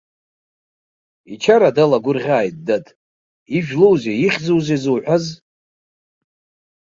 [1.33, 2.85] Ичара далагәырӷьааит, дад,
[3.57, 5.25] ижәлоузеи, ихьӡузеи зуҳәаз?